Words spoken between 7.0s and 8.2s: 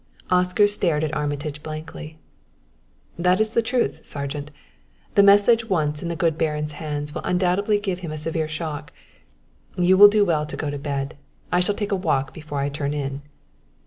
will undoubtedly give him a